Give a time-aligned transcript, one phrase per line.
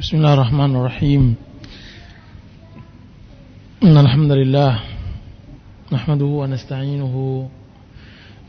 [0.00, 1.34] بسم الله الرحمن الرحيم.
[3.84, 4.80] إن الحمد لله
[5.92, 7.14] نحمده ونستعينه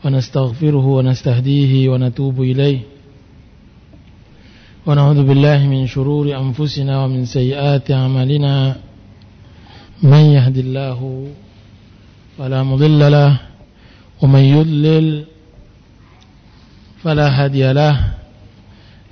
[0.04, 2.80] ونستغفره ونستهديه ونتوب إليه.
[4.86, 8.76] ونعوذ بالله من شرور أنفسنا ومن سيئات أعمالنا.
[10.02, 11.00] من يهد الله
[12.38, 13.40] فلا مضل له
[14.22, 15.24] ومن يضلل
[17.04, 18.21] فلا هادي له.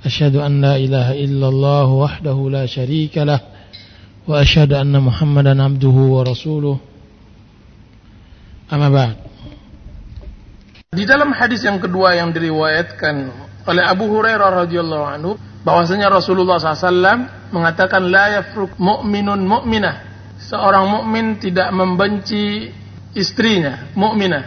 [0.05, 3.39] أشهد أن لا إله إلا الله وحده لا شريك له
[4.27, 6.77] وأشهد أن محمدا عبده ورسوله.
[8.73, 9.15] أما بعد.
[10.91, 13.15] Di dalam hadis yang kedua yang diriwayatkan
[13.63, 15.31] oleh Abu Hurairah radhiyallahu anhu
[15.63, 19.95] bahwasanya Rasulullah SAW mengatakan la yafruk mu'minun mu'minah.
[20.41, 22.73] Seorang mukmin tidak membenci
[23.13, 24.43] istrinya mukminah.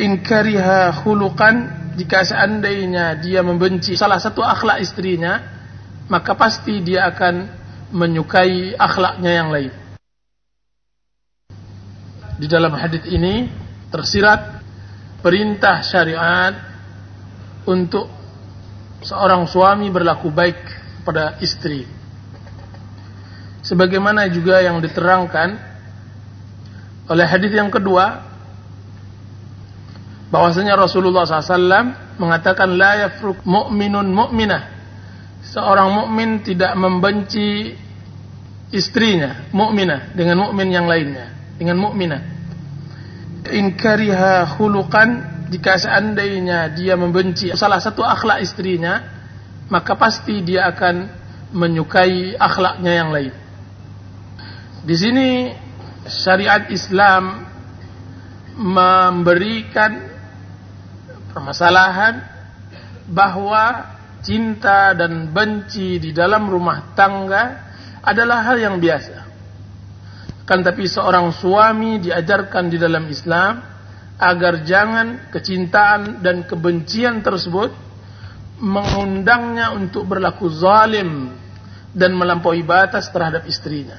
[0.00, 5.40] In kariha khuluqan jika seandainya dia membenci salah satu akhlak istrinya
[6.10, 7.48] maka pasti dia akan
[7.94, 9.72] menyukai akhlaknya yang lain
[12.38, 13.46] di dalam hadis ini
[13.94, 14.58] tersirat
[15.22, 16.54] perintah syariat
[17.64, 18.10] untuk
[19.00, 20.58] seorang suami berlaku baik
[21.06, 21.86] pada istri.
[23.64, 25.56] Sebagaimana juga yang diterangkan
[27.08, 28.33] oleh hadis yang kedua
[30.34, 34.74] bahwasanya Rasulullah SAW mengatakan la yafruk mu'minun mu'minah.
[35.46, 37.70] Seorang mukmin tidak membenci
[38.74, 42.22] istrinya mukminah dengan mukmin yang lainnya dengan mukminah.
[43.54, 45.08] In kariha khuluqan
[45.54, 49.04] jika seandainya dia membenci salah satu akhlak istrinya
[49.70, 51.06] maka pasti dia akan
[51.54, 53.34] menyukai akhlaknya yang lain.
[54.82, 55.28] Di sini
[56.08, 57.46] syariat Islam
[58.58, 60.13] memberikan
[61.34, 62.22] permasalahan
[63.10, 69.24] bahwa cinta dan benci di dalam rumah tangga adalah hal yang biasa
[70.44, 73.74] kan tapi seorang suami diajarkan di dalam Islam
[74.20, 77.72] agar jangan kecintaan dan kebencian tersebut
[78.60, 81.34] mengundangnya untuk berlaku zalim
[81.90, 83.98] dan melampaui batas terhadap istrinya.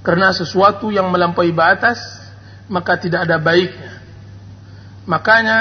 [0.00, 2.00] Karena sesuatu yang melampaui batas
[2.66, 4.00] maka tidak ada baiknya.
[5.06, 5.58] Makanya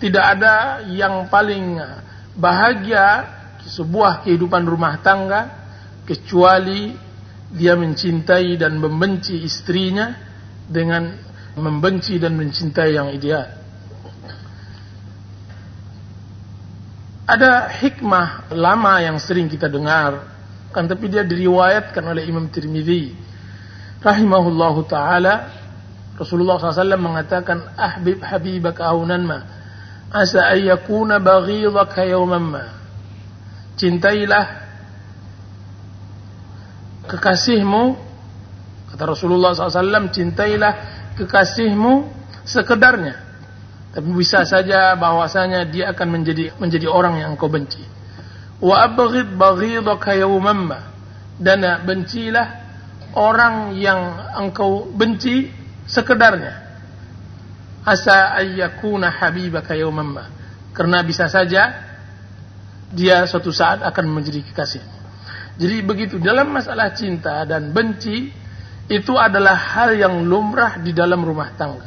[0.00, 1.76] tidak ada yang paling
[2.34, 3.28] bahagia
[3.68, 5.60] sebuah kehidupan rumah tangga
[6.08, 6.96] kecuali
[7.52, 10.16] dia mencintai dan membenci istrinya
[10.64, 11.12] dengan
[11.58, 13.60] membenci dan mencintai yang ideal.
[17.30, 20.26] Ada hikmah lama yang sering kita dengar,
[20.74, 23.14] kan tapi dia diriwayatkan oleh Imam Tirmidzi
[24.00, 25.52] rahimahullahu taala
[26.16, 29.38] Rasulullah SAW mengatakan ahbib habibaka aunan ma
[30.10, 32.64] asa ayyakuna baghidaka yawman ma.
[33.78, 34.46] Cintailah
[37.06, 37.96] kekasihmu
[38.92, 40.72] kata Rasulullah SAW cintailah
[41.16, 41.92] kekasihmu
[42.44, 43.30] sekedarnya.
[43.90, 47.82] Tapi bisa saja bahwasanya dia akan menjadi menjadi orang yang engkau benci.
[48.60, 50.78] Wa abghid baghidaka yawmamma
[51.40, 52.60] dan bencilah
[53.16, 53.98] orang yang
[54.36, 55.50] engkau benci
[55.88, 56.69] sekedarnya
[57.84, 60.28] asa ayyakuna habibaka yawmamma
[60.76, 61.88] karena bisa saja
[62.90, 65.00] dia suatu saat akan menjadi kekasihmu
[65.60, 68.32] jadi begitu dalam masalah cinta dan benci
[68.90, 71.86] itu adalah hal yang lumrah di dalam rumah tangga.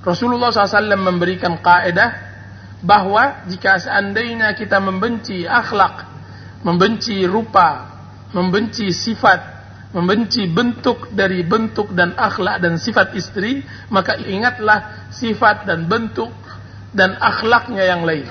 [0.00, 2.14] Rasulullah SAW memberikan kaidah
[2.80, 6.08] bahwa jika seandainya kita membenci akhlak,
[6.64, 7.90] membenci rupa,
[8.32, 9.53] membenci sifat,
[9.94, 13.62] membenci bentuk dari bentuk dan akhlak dan sifat istri,
[13.94, 16.34] maka ingatlah sifat dan bentuk
[16.90, 18.26] dan akhlaknya yang lain.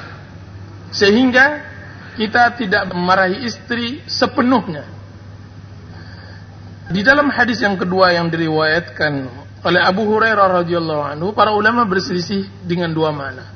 [0.91, 1.63] Sehingga
[2.19, 4.85] kita tidak memarahi istri sepenuhnya.
[6.91, 9.13] Di dalam hadis yang kedua yang diriwayatkan
[9.63, 13.47] oleh Abu Hurairah radhiyallahu anhu, para ulama berselisih dengan dua makna.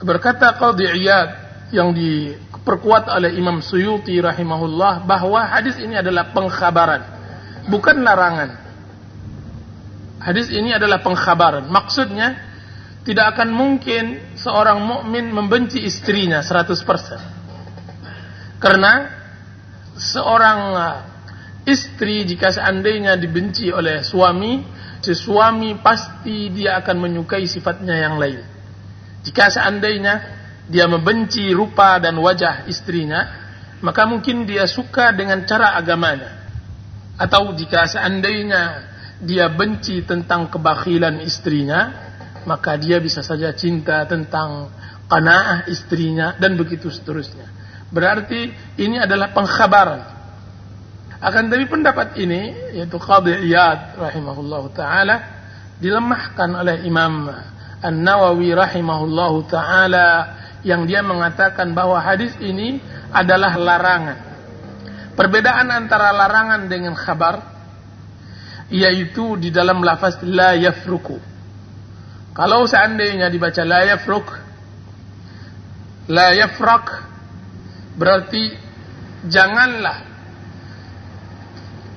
[0.00, 1.39] Berkata Qadhi Iyad
[1.70, 7.02] yang diperkuat oleh Imam Suyuti rahimahullah bahwa hadis ini adalah pengkhabaran,
[7.70, 8.58] bukan larangan.
[10.20, 11.72] Hadis ini adalah pengkhabaran.
[11.72, 12.36] Maksudnya
[13.06, 18.60] tidak akan mungkin seorang mukmin membenci istrinya 100%.
[18.60, 19.08] Karena
[19.96, 21.00] seorang uh,
[21.64, 24.60] istri jika seandainya dibenci oleh suami,
[25.00, 28.44] si suami pasti dia akan menyukai sifatnya yang lain.
[29.24, 30.39] Jika seandainya
[30.70, 33.26] dia membenci rupa dan wajah istrinya,
[33.82, 36.46] maka mungkin dia suka dengan cara agamanya.
[37.18, 38.86] Atau jika seandainya
[39.20, 41.90] dia benci tentang kebakhilan istrinya,
[42.46, 44.70] maka dia bisa saja cinta tentang
[45.10, 47.50] qanaah istrinya dan begitu seterusnya.
[47.90, 50.00] Berarti ini adalah pengkhabaran.
[51.20, 55.16] Akan dari pendapat ini yaitu Qadhi Iyad rahimahullah taala
[55.76, 57.28] dilemahkan oleh Imam
[57.84, 60.06] An-Nawawi rahimahullah taala
[60.66, 62.80] yang dia mengatakan bahwa hadis ini
[63.10, 64.18] adalah larangan.
[65.16, 67.42] Perbedaan antara larangan dengan khabar
[68.70, 71.18] yaitu di dalam lafaz la yafruku.
[72.30, 74.26] Kalau seandainya dibaca la yafruk
[76.06, 76.86] la yafrak
[77.98, 78.54] berarti
[79.26, 80.10] janganlah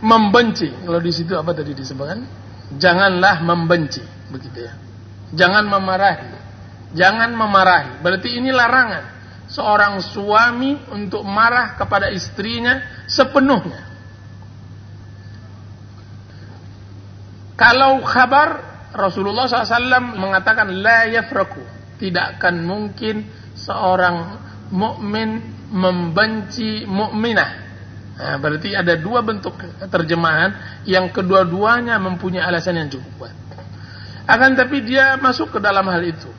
[0.04, 0.68] membenci.
[0.84, 2.28] Kalau di situ apa tadi disebutkan?
[2.76, 4.74] Janganlah membenci, begitu ya.
[5.32, 6.43] Jangan memarahi.
[6.94, 8.00] Jangan memarahi.
[8.06, 9.04] Berarti ini larangan
[9.50, 13.92] seorang suami untuk marah kepada istrinya sepenuhnya.
[17.54, 18.50] Kalau kabar
[18.94, 21.62] Rasulullah SAW mengatakan la yafraku,
[21.98, 24.38] tidak akan mungkin seorang
[24.74, 25.42] mukmin
[25.74, 27.64] membenci mukminah
[28.14, 29.58] Nah, berarti ada dua bentuk
[29.90, 33.36] terjemahan yang kedua-duanya mempunyai alasan yang cukup kuat.
[34.30, 36.30] Akan tapi dia masuk ke dalam hal itu.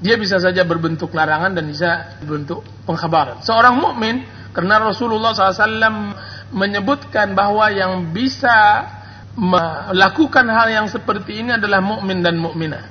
[0.00, 3.44] Dia bisa saja berbentuk larangan dan bisa berbentuk pengkhabaran.
[3.44, 4.24] Seorang mukmin
[4.56, 6.16] karena Rasulullah SAW
[6.50, 8.88] menyebutkan bahwa yang bisa
[9.36, 12.84] melakukan hal yang seperti ini adalah mukmin dan mukminah.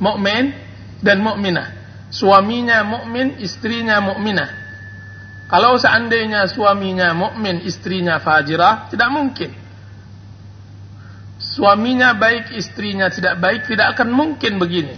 [0.00, 0.56] Mukmin
[1.04, 1.76] dan mukminah.
[2.10, 4.60] Suaminya mukmin, istrinya mukminah
[5.50, 9.50] kalau seandainya suaminya mukmin, istrinya fajirah, tidak mungkin.
[11.42, 14.94] Suaminya baik, istrinya tidak baik, tidak akan mungkin begini.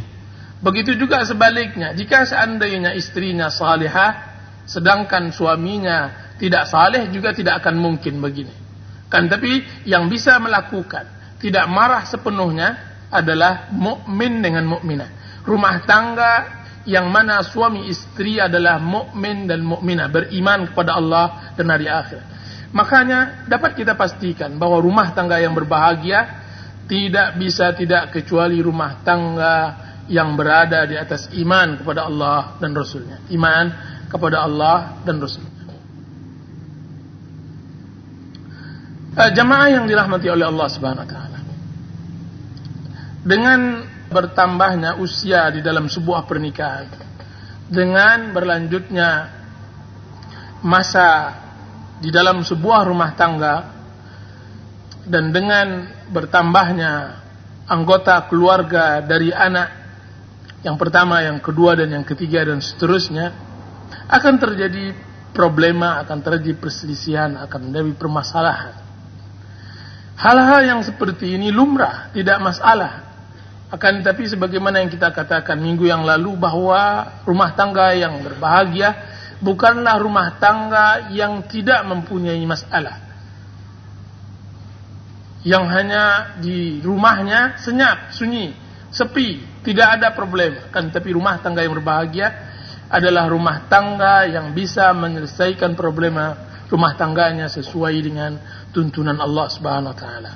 [0.62, 4.32] Begitu juga sebaliknya, jika seandainya istrinya salihah,
[4.62, 8.54] sedangkan suaminya tidak saleh juga tidak akan mungkin begini.
[9.10, 12.78] Kan tapi yang bisa melakukan tidak marah sepenuhnya
[13.10, 15.42] adalah mukmin dengan mukminah.
[15.42, 16.32] Rumah tangga
[16.86, 22.22] yang mana suami istri adalah mukmin dan mukminah, beriman kepada Allah dan hari akhir.
[22.72, 26.40] Makanya dapat kita pastikan bahwa rumah tangga yang berbahagia
[26.88, 33.22] tidak bisa tidak kecuali rumah tangga yang berada di atas iman kepada Allah dan Rasulnya.
[33.30, 33.66] Iman
[34.10, 35.50] kepada Allah dan Rasulnya.
[39.12, 41.38] Uh, jamaah yang dirahmati oleh Allah Subhanahu wa taala.
[43.22, 43.60] Dengan
[44.12, 46.88] bertambahnya usia di dalam sebuah pernikahan
[47.72, 49.32] dengan berlanjutnya
[50.60, 51.32] masa
[52.04, 53.56] di dalam sebuah rumah tangga
[55.08, 57.22] dan dengan bertambahnya
[57.66, 59.81] anggota keluarga dari anak
[60.62, 63.34] yang pertama, yang kedua dan yang ketiga dan seterusnya
[64.06, 64.94] akan terjadi
[65.34, 68.74] problema, akan terjadi perselisihan, akan terjadi permasalahan.
[70.14, 73.10] Hal-hal yang seperti ini lumrah, tidak masalah.
[73.74, 78.94] Akan tetapi sebagaimana yang kita katakan minggu yang lalu bahwa rumah tangga yang berbahagia
[79.42, 83.02] bukanlah rumah tangga yang tidak mempunyai masalah.
[85.42, 86.04] Yang hanya
[86.38, 88.54] di rumahnya senyap, sunyi,
[88.92, 90.68] sepi, tidak ada problem.
[90.68, 92.28] Kan tapi rumah tangga yang berbahagia
[92.92, 98.40] adalah rumah tangga yang bisa menyelesaikan problema rumah tangganya sesuai dengan
[98.72, 100.32] tuntunan Allah Subhanahu wa taala.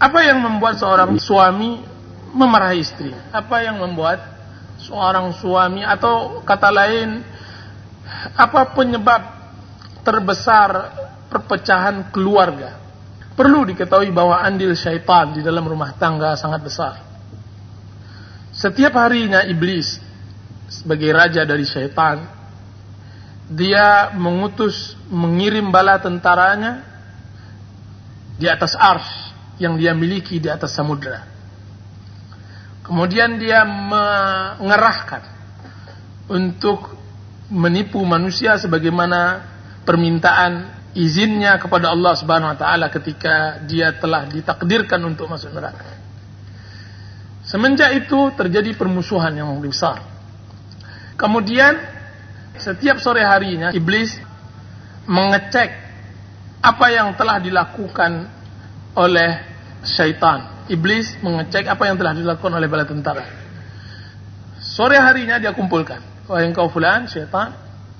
[0.00, 1.80] Apa yang membuat seorang suami
[2.32, 3.12] memarahi istri?
[3.32, 4.20] Apa yang membuat
[4.80, 7.20] seorang suami atau kata lain
[8.36, 9.22] apa penyebab
[10.04, 10.92] terbesar
[11.28, 12.80] perpecahan keluarga?
[13.40, 17.00] Perlu diketahui bahwa andil syaitan di dalam rumah tangga sangat besar.
[18.52, 19.96] Setiap harinya iblis
[20.68, 22.20] sebagai raja dari syaitan
[23.48, 26.84] dia mengutus mengirim bala tentaranya
[28.36, 29.08] di atas ars
[29.56, 31.24] yang dia miliki di atas samudra.
[32.84, 35.22] Kemudian dia mengerahkan
[36.28, 36.92] untuk
[37.48, 39.48] menipu manusia sebagaimana
[39.88, 45.86] permintaan izinnya kepada Allah Subhanahu wa taala ketika dia telah ditakdirkan untuk masuk neraka.
[47.46, 50.02] Semenjak itu terjadi permusuhan yang besar.
[51.14, 51.78] Kemudian
[52.58, 54.18] setiap sore harinya iblis
[55.08, 55.70] mengecek
[56.60, 58.28] apa yang telah dilakukan
[58.94, 59.30] oleh
[59.82, 60.68] syaitan.
[60.70, 63.24] Iblis mengecek apa yang telah dilakukan oleh bala tentara.
[64.60, 65.98] Sore harinya dia kumpulkan.
[66.30, 67.50] Wahai engkau fulan, syaitan,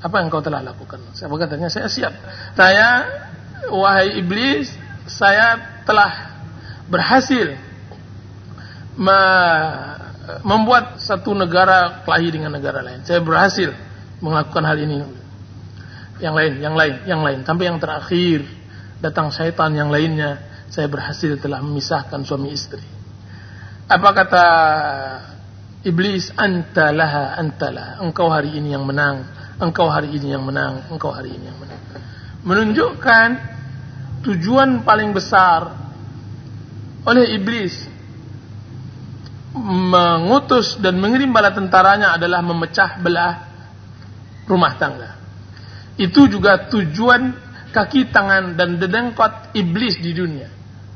[0.01, 1.13] apa yang kau telah lakukan?
[1.13, 2.17] Saya berkatanya, saya siap.
[2.57, 3.05] Saya,
[3.69, 4.73] wahai iblis,
[5.05, 6.41] saya telah
[6.89, 7.53] berhasil
[10.41, 13.05] membuat satu negara kelahi dengan negara lain.
[13.05, 13.77] Saya berhasil
[14.25, 15.05] melakukan hal ini.
[16.21, 17.39] Yang lain, yang lain, yang lain.
[17.45, 18.45] Sampai yang terakhir
[19.01, 22.85] datang syaitan yang lainnya saya berhasil telah memisahkan suami istri.
[23.91, 24.47] Apa kata
[25.83, 29.25] iblis antalaha antalah engkau hari ini yang menang
[29.61, 31.81] engkau hari ini yang menang engkau hari ini yang menang
[32.43, 33.29] menunjukkan
[34.25, 35.77] tujuan paling besar
[37.05, 37.91] oleh iblis
[39.61, 43.35] mengutus dan mengirim bala tentaranya adalah memecah belah
[44.47, 45.11] rumah tangga.
[45.99, 47.35] Itu juga tujuan
[47.71, 50.49] kaki tangan dan dedengkot iblis di dunia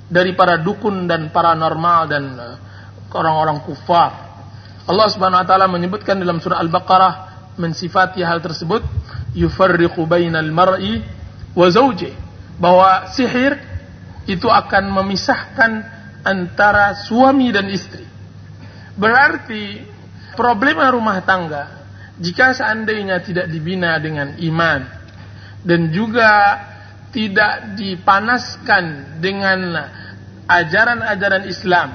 [0.06, 2.56] dari para dukun dan paranormal dan uh,
[3.14, 4.10] orang-orang kufar.
[4.84, 7.14] Allah Subhanahu wa taala menyebutkan dalam surah Al-Baqarah
[7.56, 8.82] mensifati hal tersebut
[9.34, 11.02] yufarriqu bainal mar'i
[11.54, 12.10] wa zawji
[12.58, 13.58] bahwa sihir
[14.24, 15.72] itu akan memisahkan
[16.24, 18.06] antara suami dan istri.
[18.94, 19.84] Berarti
[20.38, 21.84] problema rumah tangga
[22.18, 24.80] jika seandainya tidak dibina dengan iman
[25.66, 26.62] dan juga
[27.10, 29.58] tidak dipanaskan dengan
[30.46, 31.88] ajaran-ajaran Islam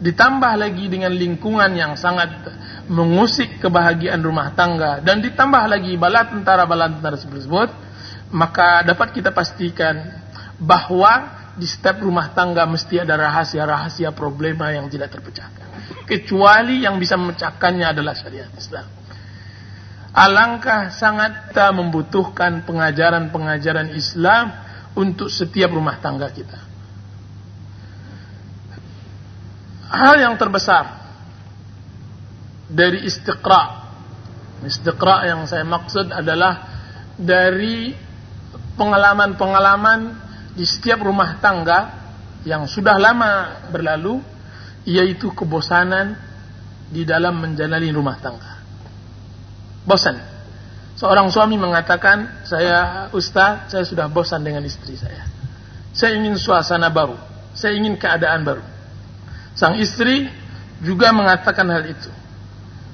[0.00, 2.32] ditambah lagi dengan lingkungan yang sangat
[2.88, 7.68] mengusik kebahagiaan rumah tangga dan ditambah lagi bala tentara-bala tentara tersebut
[8.30, 9.98] maka dapat kita pastikan
[10.60, 15.66] bahwa di setiap rumah tangga mesti ada rahasia-rahasia problema yang tidak terpecahkan.
[16.06, 18.86] Kecuali yang bisa memecahkannya adalah syariat Islam.
[20.10, 24.50] Alangkah sangat kita membutuhkan pengajaran-pengajaran Islam
[24.98, 26.58] untuk setiap rumah tangga kita.
[29.90, 30.99] Hal yang terbesar
[32.70, 33.82] dari istiqra.
[34.62, 36.70] Istiqra yang saya maksud adalah
[37.18, 37.92] dari
[38.78, 40.14] pengalaman-pengalaman
[40.54, 42.00] di setiap rumah tangga
[42.46, 44.22] yang sudah lama berlalu
[44.88, 46.16] yaitu kebosanan
[46.88, 48.52] di dalam menjalani rumah tangga.
[49.84, 50.16] Bosan.
[50.98, 55.24] Seorang suami mengatakan, saya ustaz, saya sudah bosan dengan istri saya.
[55.96, 57.16] Saya ingin suasana baru.
[57.56, 58.60] Saya ingin keadaan baru.
[59.56, 60.28] Sang istri
[60.84, 62.10] juga mengatakan hal itu.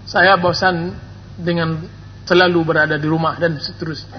[0.07, 0.95] Saya bosan
[1.35, 1.83] dengan
[2.27, 4.19] selalu berada di rumah dan seterusnya.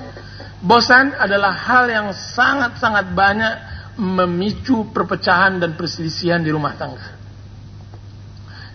[0.60, 3.53] Bosan adalah hal yang sangat-sangat banyak
[3.98, 7.17] memicu perpecahan dan perselisihan di rumah tangga.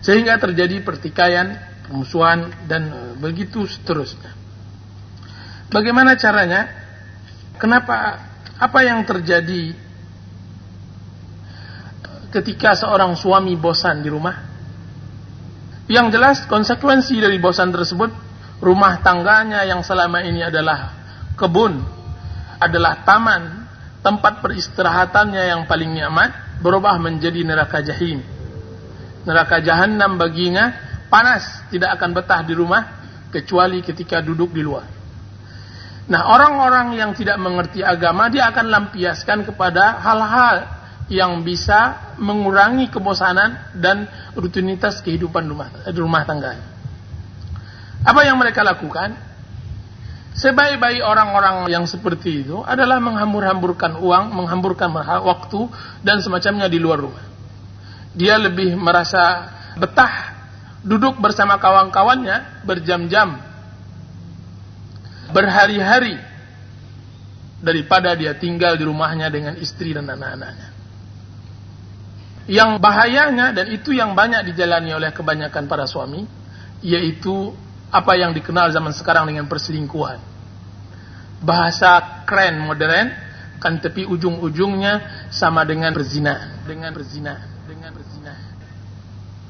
[0.03, 1.55] Sehingga terjadi pertikaian,
[1.87, 4.35] permusuhan, dan begitu seterusnya.
[5.71, 6.67] Bagaimana caranya?
[7.55, 8.19] Kenapa?
[8.59, 9.73] Apa yang terjadi
[12.35, 14.52] ketika seorang suami bosan di rumah?
[15.91, 18.11] Yang jelas konsekuensi dari bosan tersebut,
[18.63, 20.95] rumah tangganya yang selama ini adalah
[21.35, 21.83] kebun,
[22.63, 23.67] adalah taman,
[23.99, 28.23] tempat peristirahatannya yang paling nyaman, berubah menjadi neraka jahim.
[29.27, 30.71] Neraka jahanam baginya
[31.11, 32.83] panas, tidak akan betah di rumah,
[33.31, 34.87] kecuali ketika duduk di luar.
[36.03, 43.75] Nah, orang-orang yang tidak mengerti agama, dia akan lampiaskan kepada hal-hal yang bisa mengurangi kebosanan
[43.75, 44.07] dan
[44.37, 46.55] rutinitas kehidupan rumah, rumah tangga.
[48.03, 49.15] Apa yang mereka lakukan?
[50.33, 54.89] Sebaik-baik orang-orang yang seperti itu adalah menghambur-hamburkan uang, menghamburkan
[55.21, 55.69] waktu
[56.01, 57.21] dan semacamnya di luar rumah.
[58.17, 60.33] Dia lebih merasa betah
[60.81, 63.37] duduk bersama kawan-kawannya berjam-jam,
[65.29, 66.17] berhari-hari
[67.61, 70.72] daripada dia tinggal di rumahnya dengan istri dan anak-anaknya.
[72.43, 76.27] Yang bahayanya dan itu yang banyak dijalani oleh kebanyakan para suami
[76.83, 77.55] yaitu
[77.87, 80.19] apa yang dikenal zaman sekarang dengan perselingkuhan.
[81.39, 83.15] Bahasa keren modern
[83.63, 88.35] kan tapi ujung-ujungnya sama dengan berzina, dengan berzina, dengan berzina.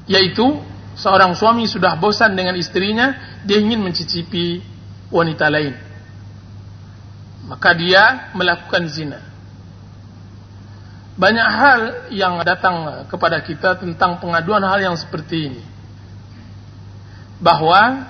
[0.06, 0.62] Yaitu
[0.94, 4.62] seorang suami sudah bosan dengan istrinya, dia ingin mencicipi
[5.10, 5.74] wanita lain.
[7.50, 9.33] Maka dia melakukan zina
[11.14, 11.80] banyak hal
[12.10, 15.62] yang datang kepada kita tentang pengaduan hal yang seperti ini.
[17.38, 18.02] Bahwa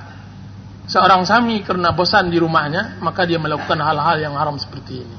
[0.88, 5.18] seorang suami karena bosan di rumahnya, maka dia melakukan hal-hal yang haram seperti ini.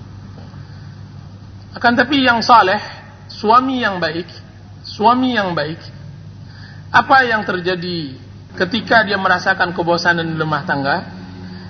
[1.78, 2.82] Akan tapi yang saleh,
[3.30, 4.30] suami yang baik,
[4.82, 5.78] suami yang baik,
[6.90, 8.18] apa yang terjadi
[8.66, 10.98] ketika dia merasakan kebosanan di rumah tangga?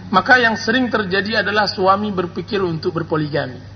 [0.06, 3.75] Maka yang sering terjadi adalah suami berpikir untuk berpoligami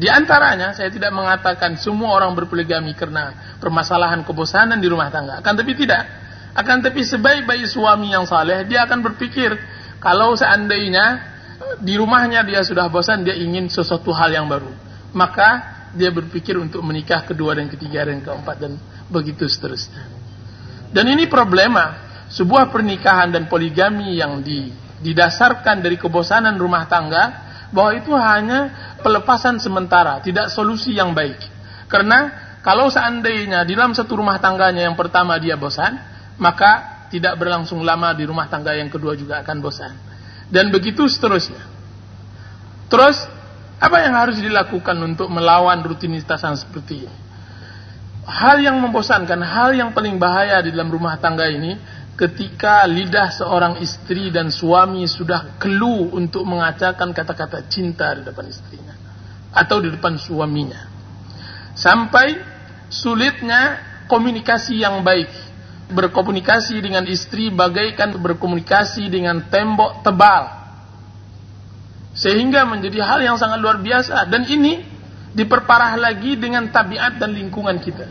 [0.00, 5.44] di antaranya, saya tidak mengatakan semua orang berpoligami karena permasalahan kebosanan di rumah tangga.
[5.44, 6.08] Akan tapi tidak.
[6.56, 9.52] Akan tapi sebaik-baik suami yang saleh, dia akan berpikir,
[10.00, 11.20] kalau seandainya
[11.84, 14.72] di rumahnya dia sudah bosan, dia ingin sesuatu hal yang baru.
[15.12, 18.80] Maka dia berpikir untuk menikah kedua dan ketiga dan keempat dan
[19.12, 20.08] begitu seterusnya.
[20.96, 22.08] Dan ini problema.
[22.32, 24.40] Sebuah pernikahan dan poligami yang
[25.02, 31.40] didasarkan dari kebosanan rumah tangga, bahwa itu hanya pelepasan sementara, tidak solusi yang baik.
[31.90, 35.96] Karena kalau seandainya di dalam satu rumah tangganya yang pertama dia bosan,
[36.36, 39.92] maka tidak berlangsung lama di rumah tangga yang kedua juga akan bosan.
[40.50, 41.62] Dan begitu seterusnya.
[42.90, 43.22] Terus,
[43.78, 47.16] apa yang harus dilakukan untuk melawan rutinitas yang seperti ini?
[48.26, 51.74] Hal yang membosankan, hal yang paling bahaya di dalam rumah tangga ini,
[52.20, 58.92] ketika lidah seorang istri dan suami sudah kelu untuk mengatakan kata-kata cinta di depan istrinya
[59.56, 60.84] atau di depan suaminya.
[61.72, 62.36] Sampai
[62.92, 65.48] sulitnya komunikasi yang baik.
[65.90, 70.44] Berkomunikasi dengan istri bagaikan berkomunikasi dengan tembok tebal.
[72.14, 74.84] Sehingga menjadi hal yang sangat luar biasa dan ini
[75.32, 78.06] diperparah lagi dengan tabiat dan lingkungan kita.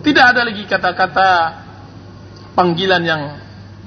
[0.00, 1.65] Tidak ada lagi kata-kata
[2.56, 3.22] panggilan yang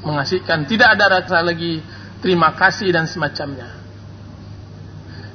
[0.06, 0.70] mengasihkan.
[0.70, 1.82] Tidak ada rasa lagi
[2.22, 3.76] terima kasih dan semacamnya.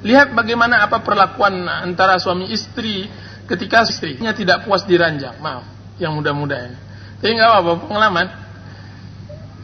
[0.06, 3.10] Lihat bagaimana apa perlakuan antara suami istri
[3.50, 5.36] ketika istrinya tidak puas diranjang.
[5.42, 5.66] Maaf,
[5.98, 6.78] yang muda-muda ini.
[7.18, 8.26] Tapi nggak apa-apa pengalaman.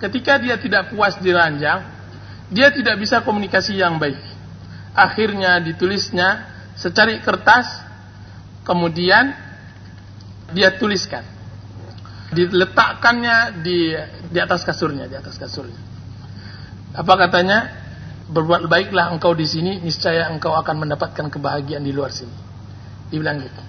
[0.01, 1.85] Ketika dia tidak puas diranjang,
[2.49, 4.17] dia tidak bisa komunikasi yang baik.
[4.97, 7.69] Akhirnya ditulisnya secari kertas,
[8.65, 9.37] kemudian
[10.57, 11.40] dia tuliskan
[12.31, 13.95] diletakkannya di
[14.31, 15.79] di atas kasurnya, di atas kasurnya.
[16.95, 17.79] Apa katanya?
[18.31, 22.31] Berbuat baiklah engkau di sini, niscaya engkau akan mendapatkan kebahagiaan di luar sini.
[23.11, 23.63] Dibilang gitu.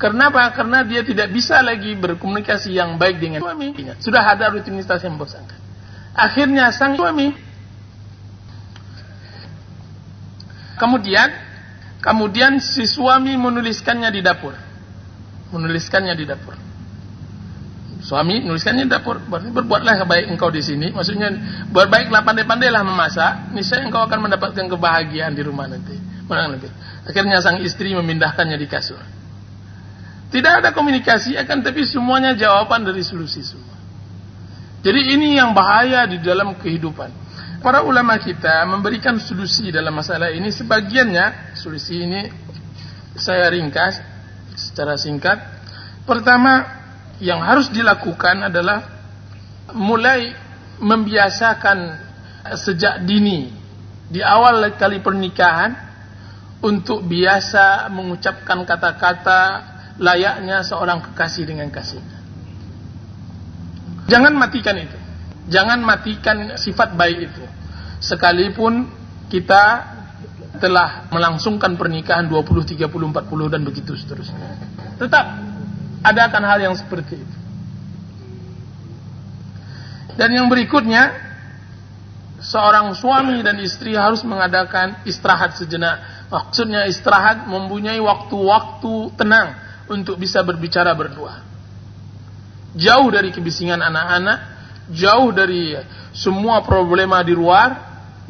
[0.00, 0.48] Kenapa?
[0.56, 3.76] Karena dia tidak bisa lagi berkomunikasi yang baik dengan suami.
[4.00, 5.60] Sudah ada rutinitas yang membosankan.
[6.16, 7.36] Akhirnya sang suami
[10.80, 11.28] kemudian
[12.00, 14.56] kemudian si suami menuliskannya di dapur.
[15.52, 16.69] Menuliskannya di dapur
[18.00, 19.20] suami nuliskannya di dapur.
[19.20, 20.90] Berarti berbuatlah baik engkau di sini.
[20.92, 21.30] Maksudnya
[21.70, 25.96] berbaiklah pandai-pandailah memasak niscaya engkau akan mendapatkan kebahagiaan di rumah nanti.
[26.26, 26.68] Mana nanti
[27.04, 29.00] akhirnya sang istri memindahkannya di kasur.
[30.30, 33.76] Tidak ada komunikasi akan tapi semuanya jawaban dari solusi semua.
[34.80, 37.12] Jadi ini yang bahaya di dalam kehidupan.
[37.60, 40.48] Para ulama kita memberikan solusi dalam masalah ini.
[40.48, 42.24] Sebagiannya solusi ini
[43.20, 44.00] saya ringkas
[44.56, 45.36] secara singkat.
[46.08, 46.79] Pertama
[47.20, 48.80] yang harus dilakukan adalah
[49.76, 50.32] mulai
[50.80, 51.78] membiasakan
[52.56, 53.52] sejak dini
[54.10, 55.76] di awal kali pernikahan
[56.64, 59.40] untuk biasa mengucapkan kata-kata
[60.00, 62.18] layaknya seorang kekasih dengan kasihnya.
[64.08, 64.98] Jangan matikan itu.
[65.52, 67.44] Jangan matikan sifat baik itu.
[68.00, 68.88] Sekalipun
[69.30, 69.86] kita
[70.58, 74.58] telah melangsungkan pernikahan 20, 30, 40 dan begitu seterusnya.
[74.98, 75.49] Tetap
[76.00, 77.36] adakan hal yang seperti itu.
[80.16, 81.16] Dan yang berikutnya,
[82.40, 86.28] seorang suami dan istri harus mengadakan istirahat sejenak.
[86.32, 89.56] Maksudnya istirahat mempunyai waktu-waktu tenang
[89.88, 91.40] untuk bisa berbicara berdua.
[92.76, 94.38] Jauh dari kebisingan anak-anak,
[94.94, 95.74] jauh dari
[96.14, 97.76] semua problema di luar,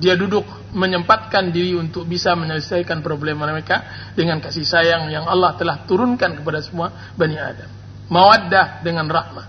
[0.00, 5.82] dia duduk menyempatkan diri untuk bisa menyelesaikan problema mereka dengan kasih sayang yang Allah telah
[5.86, 7.70] turunkan kepada semua Bani Adam.
[8.10, 9.46] Mawaddah dengan rahmah.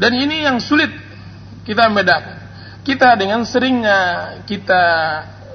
[0.00, 0.88] Dan ini yang sulit
[1.64, 2.38] kita bedakan.
[2.80, 3.98] Kita dengan seringnya
[4.48, 4.82] kita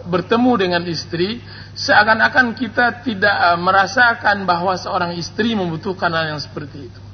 [0.06, 1.42] bertemu dengan istri,
[1.74, 7.05] seakan-akan kita tidak eh, merasakan bahwa seorang istri membutuhkan hal yang seperti itu.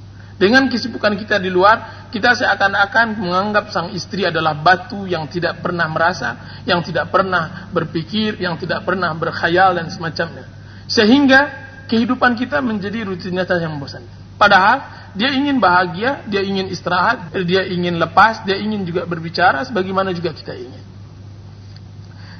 [0.42, 5.86] Dengan kesibukan kita di luar, kita seakan-akan menganggap sang istri adalah batu yang tidak pernah
[5.86, 10.50] merasa, yang tidak pernah berpikir, yang tidak pernah berkhayal dan semacamnya.
[10.90, 11.46] Sehingga
[11.86, 14.02] kehidupan kita menjadi rutinitas yang bosan.
[14.42, 14.82] Padahal
[15.14, 20.34] dia ingin bahagia, dia ingin istirahat, dia ingin lepas, dia ingin juga berbicara sebagaimana juga
[20.34, 20.84] kita ingin.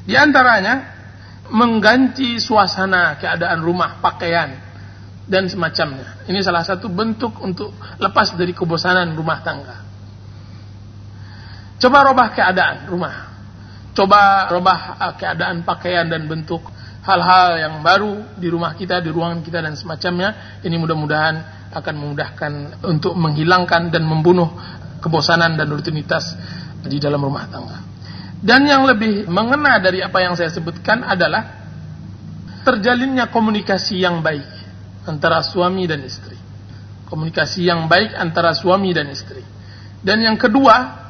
[0.10, 0.90] Di antaranya
[1.54, 4.71] mengganti suasana keadaan rumah, pakaian,
[5.32, 6.28] dan semacamnya.
[6.28, 7.72] Ini salah satu bentuk untuk
[8.04, 9.80] lepas dari kebosanan rumah tangga.
[11.80, 13.32] Coba robah keadaan rumah.
[13.96, 16.60] Coba robah uh, keadaan pakaian dan bentuk
[17.02, 20.60] hal-hal yang baru di rumah kita, di ruangan kita dan semacamnya.
[20.68, 21.36] Ini mudah-mudahan
[21.72, 22.52] akan memudahkan
[22.84, 24.52] untuk menghilangkan dan membunuh
[25.00, 26.36] kebosanan dan rutinitas
[26.84, 27.80] di dalam rumah tangga.
[28.44, 31.64] Dan yang lebih mengena dari apa yang saya sebutkan adalah
[32.68, 34.61] terjalinnya komunikasi yang baik
[35.06, 36.38] antara suami dan istri.
[37.10, 39.44] Komunikasi yang baik antara suami dan istri.
[40.02, 41.02] Dan yang kedua,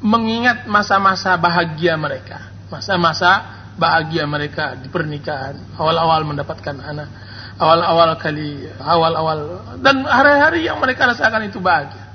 [0.00, 2.48] mengingat masa-masa bahagia mereka.
[2.72, 5.76] Masa-masa bahagia mereka di pernikahan.
[5.76, 7.08] Awal-awal mendapatkan anak.
[7.60, 9.38] Awal-awal kali, awal-awal.
[9.84, 12.08] Dan hari-hari yang mereka rasakan itu bahagia.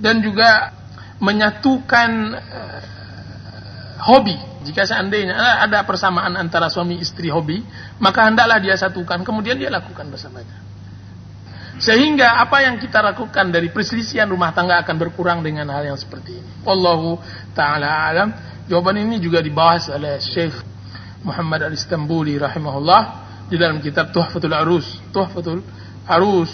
[0.00, 0.72] Dan juga
[1.20, 2.97] menyatukan uh,
[3.98, 5.32] hobi jika seandainya
[5.64, 7.64] ada persamaan antara suami istri hobi,
[8.02, 10.60] maka hendaklah dia satukan, kemudian dia lakukan bersamanya.
[11.78, 16.42] Sehingga apa yang kita lakukan dari perselisihan rumah tangga akan berkurang dengan hal yang seperti
[16.42, 16.50] ini.
[16.66, 17.22] Wallahu
[17.54, 18.28] taala alam.
[18.66, 20.58] Jawaban ini juga dibahas oleh Syekh
[21.22, 23.02] Muhammad Al-Istanbuli rahimahullah
[23.46, 25.00] di dalam kitab Tuhfatul Arus.
[25.14, 25.62] Tuhfatul
[26.04, 26.50] Arus.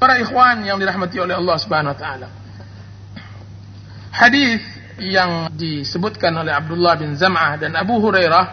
[0.00, 2.28] Para ikhwan yang dirahmati oleh Allah Subhanahu wa taala.
[4.08, 8.46] Hadis yang disebutkan oleh Abdullah bin Zam'ah dan Abu Hurairah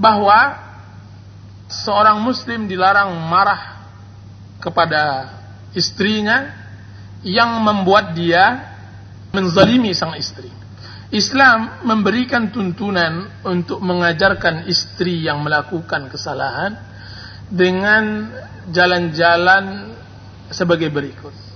[0.00, 0.56] bahwa
[1.68, 3.84] seorang muslim dilarang marah
[4.58, 5.32] kepada
[5.76, 6.50] istrinya
[7.22, 8.74] yang membuat dia
[9.30, 10.48] menzalimi sang istri.
[11.08, 16.76] Islam memberikan tuntunan untuk mengajarkan istri yang melakukan kesalahan
[17.48, 18.28] dengan
[18.68, 19.96] jalan-jalan
[20.52, 21.47] sebagai berikut.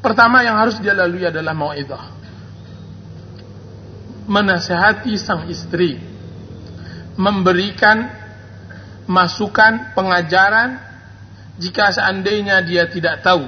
[0.00, 2.04] Pertama yang harus dia lalui adalah mau'idah.
[4.24, 6.00] Menasehati sang istri.
[7.20, 8.08] Memberikan
[9.04, 10.80] masukan, pengajaran.
[11.60, 13.44] Jika seandainya dia tidak tahu,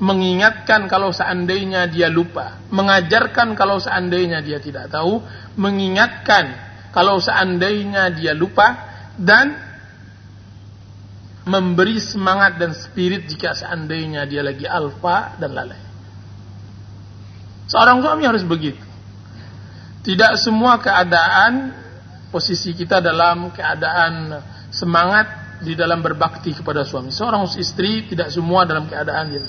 [0.00, 5.20] mengingatkan kalau seandainya dia lupa, mengajarkan kalau seandainya dia tidak tahu,
[5.60, 6.56] mengingatkan
[6.96, 8.88] kalau seandainya dia lupa.
[9.12, 9.71] Dan
[11.42, 15.80] memberi semangat dan spirit jika seandainya dia lagi alfa dan lalai.
[17.66, 18.82] Seorang suami harus begitu.
[20.02, 21.70] Tidak semua keadaan
[22.34, 24.42] posisi kita dalam keadaan
[24.74, 27.14] semangat di dalam berbakti kepada suami.
[27.14, 29.46] Seorang istri tidak semua dalam keadaan dia.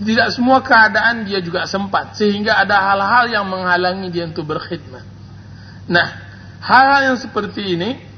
[0.00, 2.16] Tidak semua keadaan dia juga sempat.
[2.16, 5.04] Sehingga ada hal-hal yang menghalangi dia untuk berkhidmat.
[5.88, 6.08] Nah,
[6.60, 8.09] hal-hal yang seperti ini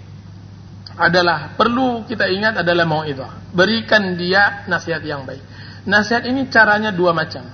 [0.96, 3.24] adalah perlu kita ingat adalah mau itu.
[3.52, 5.40] Berikan dia nasihat yang baik.
[5.88, 7.48] Nasihat ini caranya dua macam.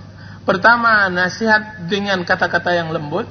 [0.44, 3.28] Pertama, nasihat dengan kata-kata yang lembut.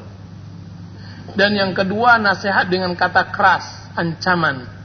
[1.38, 4.78] Dan yang kedua, nasihat dengan kata keras, ancaman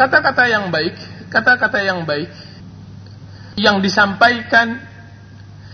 [0.00, 0.94] kata-kata yang baik,
[1.28, 2.30] kata-kata yang baik
[3.58, 4.80] yang disampaikan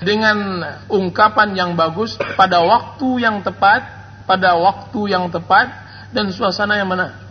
[0.03, 3.87] dengan ungkapan yang bagus pada waktu yang tepat,
[4.27, 5.71] pada waktu yang tepat
[6.11, 7.25] dan suasana yang benar.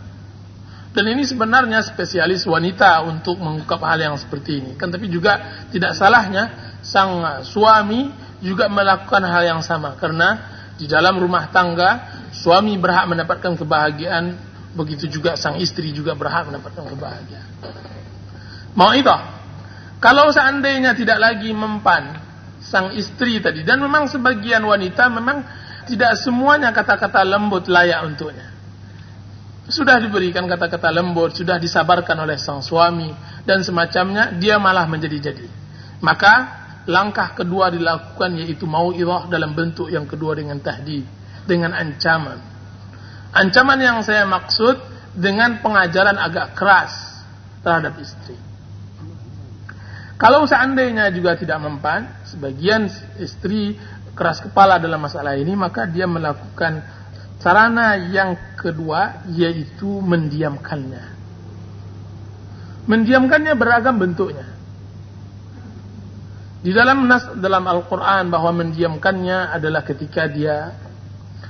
[0.96, 4.72] Dan ini sebenarnya spesialis wanita untuk mengungkap hal yang seperti ini.
[4.80, 8.08] Kan tapi juga tidak salahnya sang suami
[8.40, 15.08] juga melakukan hal yang sama karena di dalam rumah tangga suami berhak mendapatkan kebahagiaan Begitu
[15.08, 17.48] juga sang istri juga berhak mendapatkan kebahagiaan.
[18.76, 19.16] Mau itu?
[20.04, 22.20] Kalau seandainya tidak lagi mempan
[22.60, 25.40] sang istri tadi dan memang sebagian wanita memang
[25.88, 28.52] tidak semuanya kata-kata lembut layak untuknya.
[29.66, 33.10] Sudah diberikan kata-kata lembut, sudah disabarkan oleh sang suami
[33.42, 35.50] dan semacamnya, dia malah menjadi-jadi.
[35.98, 36.34] Maka
[36.86, 38.94] langkah kedua dilakukan yaitu mau
[39.26, 41.02] dalam bentuk yang kedua dengan tahdid,
[41.50, 42.38] dengan ancaman.
[43.34, 44.78] Ancaman yang saya maksud
[45.18, 46.94] dengan pengajaran agak keras
[47.66, 48.38] terhadap istri.
[50.16, 52.88] Kalau seandainya juga tidak mempan, sebagian
[53.20, 53.76] istri
[54.16, 56.80] keras kepala dalam masalah ini, maka dia melakukan
[57.46, 61.14] sarana yang kedua yaitu mendiamkannya.
[62.90, 64.50] Mendiamkannya beragam bentuknya.
[66.58, 70.74] Di dalam nas dalam Al-Qur'an bahwa mendiamkannya adalah ketika dia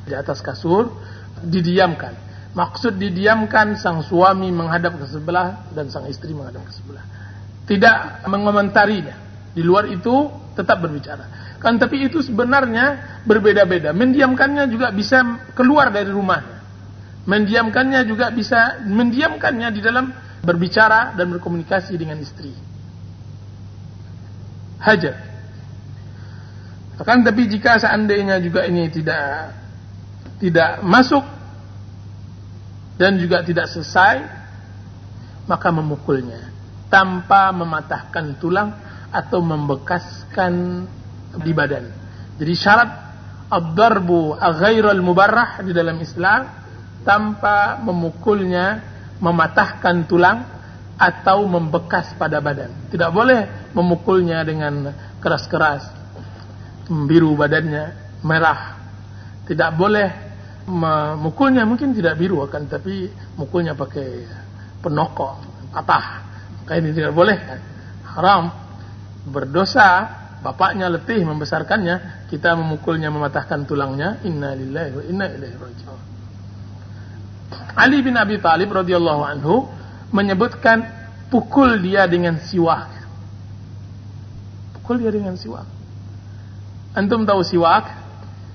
[0.04, 0.92] di atas kasur
[1.40, 2.12] didiamkan.
[2.52, 7.04] Maksud didiamkan sang suami menghadap ke sebelah dan sang istri menghadap ke sebelah.
[7.64, 9.16] Tidak mengomentarinya.
[9.56, 11.45] Di luar itu tetap berbicara.
[11.56, 13.96] Kan tapi itu sebenarnya berbeda-beda.
[13.96, 16.60] Mendiamkannya juga bisa keluar dari rumahnya.
[17.26, 20.14] Mendiamkannya juga bisa mendiamkannya di dalam
[20.46, 22.54] berbicara dan berkomunikasi dengan istri.
[24.78, 25.16] Hajar.
[26.96, 29.52] Akan tapi jika seandainya juga ini tidak
[30.40, 31.24] tidak masuk
[32.96, 34.24] dan juga tidak selesai
[35.44, 36.52] maka memukulnya
[36.88, 38.72] tanpa mematahkan tulang
[39.12, 40.84] atau membekaskan
[41.40, 41.84] di badan.
[42.36, 42.90] Jadi syarat
[43.48, 46.50] ad-darbu ghairal mubarrah di dalam Islam
[47.06, 48.82] tanpa memukulnya,
[49.22, 50.38] mematahkan tulang
[50.98, 52.90] atau membekas pada badan.
[52.90, 54.90] Tidak boleh memukulnya dengan
[55.22, 55.86] keras-keras,
[56.90, 58.74] membiru badannya, merah.
[59.46, 60.26] Tidak boleh
[60.66, 63.06] memukulnya mungkin tidak biru akan tapi
[63.38, 64.26] mukulnya pakai
[64.82, 65.34] penokok
[65.70, 66.26] patah
[66.66, 67.38] kayak ini tidak boleh
[68.02, 68.50] haram
[69.30, 70.10] berdosa
[70.44, 76.00] bapaknya letih membesarkannya kita memukulnya mematahkan tulangnya inna lillahi wa inna ilaihi raji'un
[77.76, 79.68] Ali bin Abi Thalib radhiyallahu anhu
[80.12, 80.86] menyebutkan
[81.28, 82.88] pukul dia dengan siwak
[84.80, 85.66] pukul dia dengan siwak
[86.96, 87.90] antum tahu siwak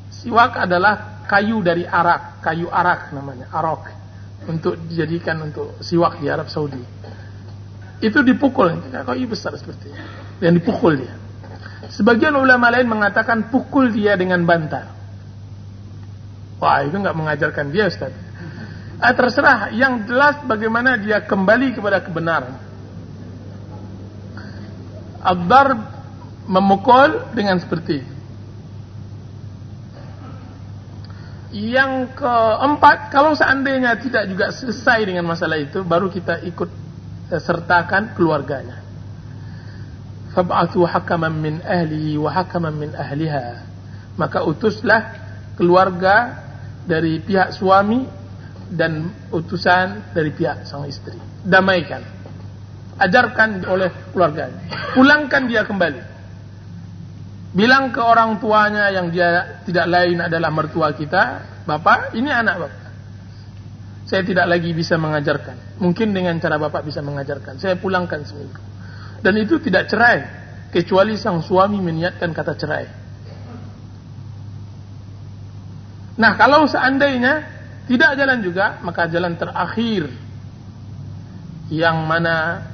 [0.10, 4.04] siwak adalah kayu dari arak, kayu arak namanya, arok.
[4.42, 6.82] untuk dijadikan untuk siwak di Arab Saudi.
[8.02, 10.02] Itu dipukul, koi besar seperti itu.
[10.42, 11.14] Dan dipukul dia.
[11.92, 14.88] Sebagian ulama lain mengatakan pukul dia dengan bantal.
[16.64, 18.16] Wah, itu nggak mengajarkan dia Ustaz.
[19.02, 22.54] Ah, terserah, yang jelas bagaimana dia kembali kepada kebenaran.
[25.22, 25.74] Abdar
[26.46, 28.06] memukul dengan seperti.
[31.52, 36.70] Yang keempat, kalau seandainya tidak juga selesai dengan masalah itu, baru kita ikut
[37.34, 38.81] eh, sertakan keluarganya.
[40.32, 43.68] Fab'athu hakaman min ahlihi wa hakaman min ahliha.
[44.16, 45.12] Maka utuslah
[45.60, 46.40] keluarga
[46.88, 48.08] dari pihak suami
[48.72, 51.20] dan utusan dari pihak sang istri.
[51.44, 52.00] Damaikan.
[52.96, 54.72] Ajarkan oleh keluarganya.
[54.96, 56.02] Pulangkan dia kembali.
[57.52, 62.82] Bilang ke orang tuanya yang dia tidak lain adalah mertua kita, Bapak, ini anak Bapak.
[64.08, 65.80] Saya tidak lagi bisa mengajarkan.
[65.84, 67.60] Mungkin dengan cara Bapak bisa mengajarkan.
[67.60, 68.71] Saya pulangkan seminggu.
[69.22, 70.26] Dan itu tidak cerai,
[70.74, 72.86] kecuali sang suami meniatkan kata cerai.
[76.18, 77.46] Nah, kalau seandainya
[77.86, 80.10] tidak jalan juga, maka jalan terakhir
[81.72, 82.68] yang mana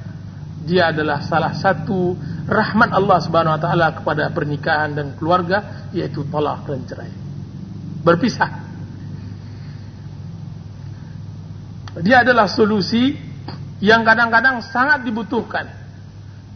[0.66, 6.66] dia adalah salah satu rahmat Allah Subhanahu wa taala kepada pernikahan dan keluarga yaitu talak
[6.66, 7.12] dan cerai.
[8.02, 8.50] Berpisah.
[12.02, 13.16] Dia adalah solusi
[13.78, 15.77] yang kadang-kadang sangat dibutuhkan.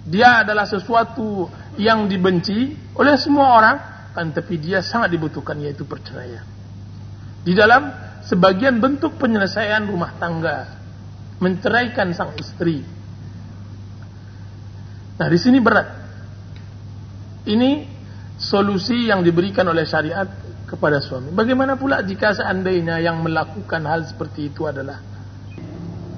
[0.03, 1.47] Dia adalah sesuatu
[1.79, 3.77] yang dibenci oleh semua orang,
[4.13, 6.43] kan tapi dia sangat dibutuhkan yaitu perceraian.
[7.43, 7.91] Di dalam
[8.27, 10.79] sebagian bentuk penyelesaian rumah tangga,
[11.39, 12.83] menceraikan sang istri,
[15.23, 15.87] Nah, di sini berat.
[17.47, 17.71] Ini
[18.35, 20.27] solusi yang diberikan oleh syariat
[20.67, 21.31] kepada suami.
[21.31, 24.99] Bagaimana pula jika seandainya yang melakukan hal seperti itu adalah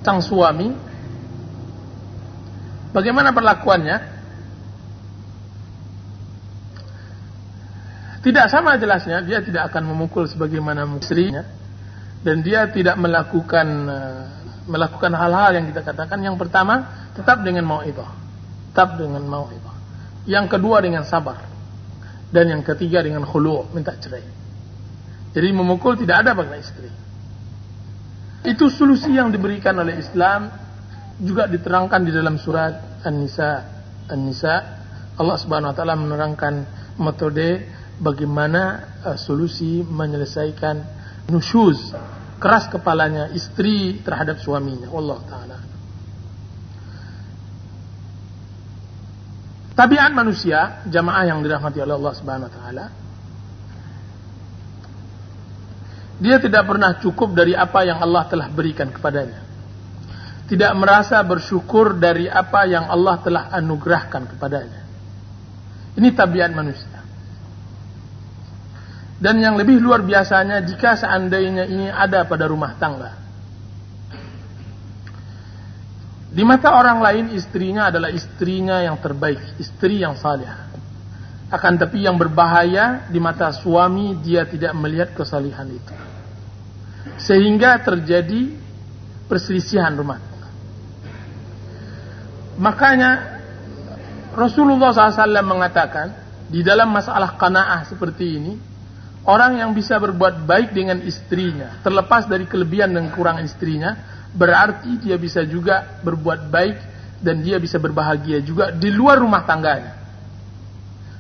[0.01, 0.94] sang suami?
[2.95, 3.97] Bagaimana perlakuannya?
[8.25, 11.45] Tidak sama jelasnya, dia tidak akan memukul sebagaimana istrinya
[12.25, 14.23] dan dia tidak melakukan eh,
[14.65, 18.01] melakukan hal-hal yang kita katakan yang pertama tetap dengan mau itu
[18.75, 19.23] tetap dengan
[19.55, 19.71] itu.
[20.27, 21.47] Yang kedua dengan sabar.
[22.35, 24.27] Dan yang ketiga dengan khulu, minta cerai.
[25.31, 26.91] Jadi memukul tidak ada bagi istri.
[28.43, 30.51] Itu solusi yang diberikan oleh Islam
[31.21, 33.51] juga diterangkan di dalam surat An-Nisa.
[34.11, 34.55] An-Nisa
[35.15, 36.55] Allah Subhanahu wa taala menerangkan
[36.99, 37.71] metode
[38.03, 38.63] bagaimana
[39.07, 40.83] uh, solusi menyelesaikan
[41.31, 41.95] nusyuz
[42.43, 44.91] keras kepalanya istri terhadap suaminya.
[44.91, 45.59] Allah taala.
[49.75, 52.85] Tabiat manusia, jamaah yang dirahmati oleh Allah Subhanahu wa taala,
[56.23, 59.54] dia tidak pernah cukup dari apa yang Allah telah berikan kepadanya.
[60.45, 64.85] Tidak merasa bersyukur dari apa yang Allah telah anugerahkan kepadanya.
[65.97, 67.01] Ini tabiat manusia.
[69.17, 73.25] Dan yang lebih luar biasanya jika seandainya ini ada pada rumah tangga.
[76.35, 80.51] Di mata orang lain istrinya adalah istrinya yang terbaik, istri yang saleh.
[81.49, 85.95] Akan tapi yang berbahaya di mata suami dia tidak melihat kesalihan itu.
[87.23, 88.51] Sehingga terjadi
[89.31, 90.34] perselisihan rumah
[92.55, 93.41] Makanya
[94.35, 96.15] Rasulullah SAW mengatakan
[96.51, 98.55] di dalam masalah kanaah seperti ini,
[99.27, 103.95] orang yang bisa berbuat baik dengan istrinya, terlepas dari kelebihan dan kurang istrinya,
[104.35, 106.77] berarti dia bisa juga berbuat baik
[107.23, 110.05] dan dia bisa berbahagia juga di luar rumah tangganya.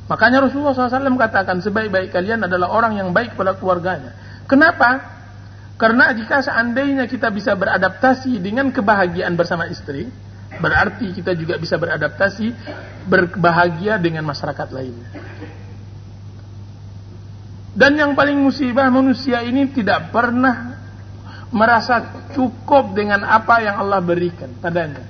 [0.04, 4.12] Makanya Rasulullah SAW katakan sebaik-baik kalian adalah orang yang baik pada keluarganya.
[4.44, 5.00] Kenapa?
[5.80, 10.12] Karena jika seandainya kita bisa beradaptasi dengan kebahagiaan bersama istri,
[10.60, 12.52] berarti kita juga bisa beradaptasi
[13.08, 15.08] berbahagia dengan masyarakat lainnya.
[17.74, 20.78] Dan yang paling musibah manusia ini tidak pernah
[21.50, 25.02] merasa cukup dengan apa yang Allah berikan padanya.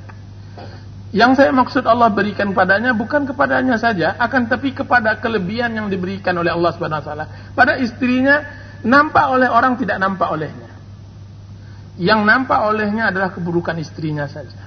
[1.14, 6.35] Yang saya maksud Allah berikan padanya bukan kepadanya saja, akan tapi kepada kelebihan yang diberikan
[6.35, 7.26] oleh Allah Subhanahu wa taala.
[7.54, 8.42] Pada istrinya
[8.83, 10.74] nampak oleh orang tidak nampak olehnya.
[12.00, 14.63] Yang nampak olehnya adalah keburukan istrinya saja.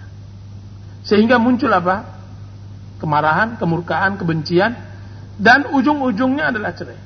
[1.08, 2.04] Sehingga muncul apa?
[3.00, 4.76] Kemarahan, kemurkaan, kebencian
[5.39, 7.00] dan ujung-ujungnya adalah cerai.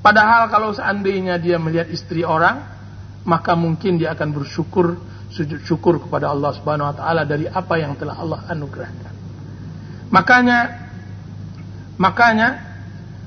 [0.00, 2.62] Padahal kalau seandainya dia melihat istri orang
[3.26, 4.96] maka mungkin dia akan bersyukur
[5.28, 9.12] sujud syukur kepada Allah Subhanahu wa taala dari apa yang telah Allah anugerahkan.
[10.10, 10.58] Makanya
[12.00, 12.48] makanya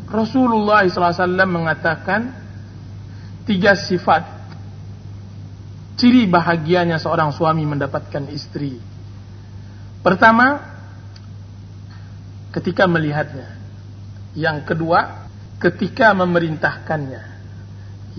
[0.10, 2.34] Rasulullah SAW mengatakan
[3.46, 4.26] tiga sifat
[5.96, 8.93] ciri bahagianya seorang suami mendapatkan istri.
[10.04, 10.60] Pertama,
[12.52, 13.56] ketika melihatnya.
[14.36, 15.30] Yang kedua,
[15.64, 17.24] ketika memerintahkannya.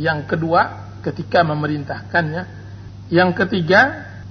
[0.01, 0.61] Yang kedua,
[1.05, 2.42] ketika memerintahkannya.
[3.12, 3.81] Yang ketiga,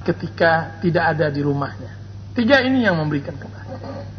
[0.02, 1.94] ketika tidak ada di rumahnya.
[2.34, 4.10] Tiga ini yang memberikan kebahagiaan.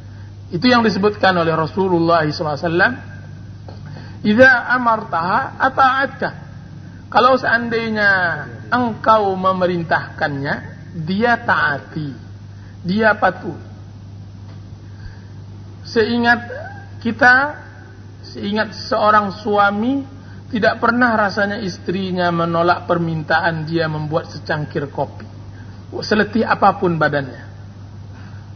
[0.55, 2.63] Itu yang disebutkan oleh Rasulullah SAW.
[4.23, 6.31] Iza amartaha ata'atka.
[7.11, 8.11] Kalau seandainya
[8.71, 10.55] engkau memerintahkannya,
[11.03, 12.24] dia taati.
[12.85, 13.57] Dia patuh.
[15.85, 16.41] Seingat
[17.01, 17.57] kita,
[18.25, 20.05] seingat seorang suami,
[20.53, 25.27] tidak pernah rasanya istrinya menolak permintaan dia membuat secangkir kopi.
[26.05, 27.55] Seletih apa pun badannya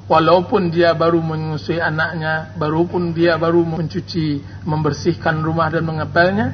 [0.08, 6.46] walaupun dia baru menyusui anaknya, baru pun dia baru mencuci, membersihkan rumah dan mengepelnya,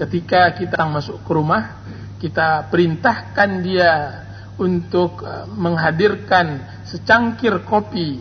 [0.00, 1.84] ketika kita masuk ke rumah,
[2.18, 3.90] kita perintahkan dia
[4.60, 8.20] untuk uh, menghadirkan secangkir kopi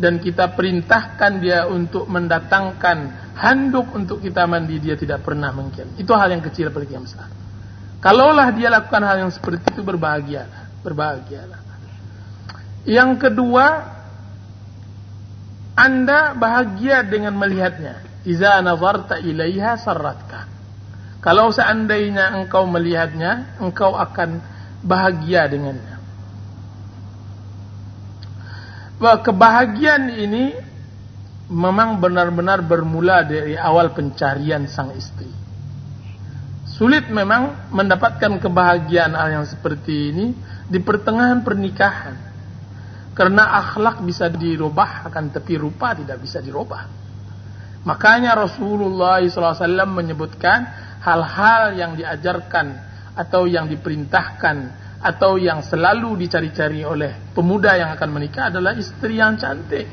[0.00, 5.96] dan kita perintahkan dia untuk mendatangkan handuk untuk kita mandi dia tidak pernah mungkin.
[6.00, 7.28] Itu hal yang kecil bagi yang besar.
[8.00, 11.60] Kalaulah dia lakukan hal yang seperti itu berbahagialah, berbahagialah.
[12.88, 13.66] Yang kedua,
[15.76, 18.24] anda bahagia dengan melihatnya.
[18.24, 20.48] Iza nazarta ilaiha sarratka.
[21.20, 24.40] Kalau seandainya engkau melihatnya, engkau akan
[24.80, 25.96] bahagia dengannya.
[29.00, 30.44] Bahwa kebahagiaan ini
[31.48, 35.28] memang benar-benar bermula dari awal pencarian sang istri.
[36.68, 40.26] Sulit memang mendapatkan kebahagiaan yang seperti ini
[40.68, 42.16] di pertengahan pernikahan.
[43.12, 46.88] Karena akhlak bisa dirubah, akan tapi rupa tidak bisa dirubah.
[47.84, 50.64] Makanya Rasulullah SAW menyebutkan
[51.00, 52.89] hal-hal yang diajarkan
[53.20, 54.56] atau yang diperintahkan
[55.00, 59.84] atau yang selalu dicari-cari oleh pemuda yang akan menikah adalah istri yang cantik.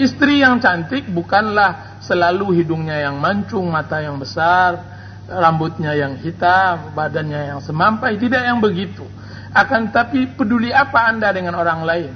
[0.00, 4.80] Istri yang cantik bukanlah selalu hidungnya yang mancung, mata yang besar,
[5.28, 9.04] rambutnya yang hitam, badannya yang semampai, tidak yang begitu.
[9.52, 12.12] Akan tapi peduli apa Anda dengan orang lain?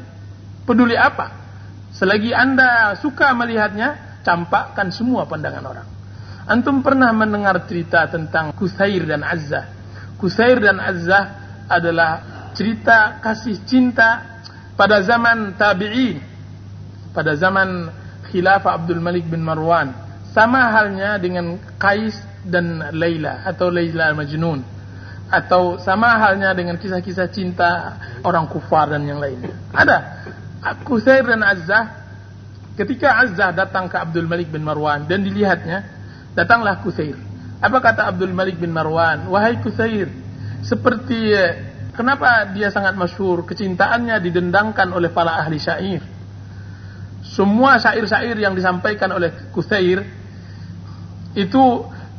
[0.64, 1.28] Peduli apa?
[1.92, 5.88] Selagi Anda suka melihatnya, campakkan semua pandangan orang.
[6.44, 9.83] Antum pernah mendengar cerita tentang Kusair dan Azzah.
[10.18, 11.24] Kusair dan Azzah
[11.66, 12.10] adalah
[12.54, 14.40] cerita kasih cinta
[14.78, 16.22] pada zaman tabi'in.
[17.14, 17.90] Pada zaman
[18.30, 19.94] khilafah Abdul Malik bin Marwan.
[20.34, 24.62] Sama halnya dengan Qais dan Laila atau Laila Majnun.
[25.30, 29.54] Atau sama halnya dengan kisah-kisah cinta orang kufar dan yang lainnya.
[29.70, 29.98] Ada.
[30.86, 32.02] Kusair dan Azzah
[32.74, 35.86] ketika Azzah datang ke Abdul Malik bin Marwan dan dilihatnya
[36.34, 37.33] datanglah Kusair
[37.64, 40.12] apa kata Abdul Malik bin Marwan wahai Kusair
[40.60, 41.32] seperti
[41.96, 46.04] kenapa dia sangat masyhur kecintaannya didendangkan oleh para ahli syair
[47.24, 50.04] semua syair-syair yang disampaikan oleh Kusair
[51.32, 51.64] itu